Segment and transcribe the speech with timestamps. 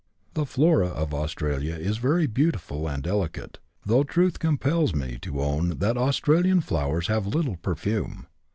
[0.33, 5.77] The Flora of Australia is very beautiful and delicate, though truth compels me to own
[5.77, 8.25] that Australian flowers have little perfume.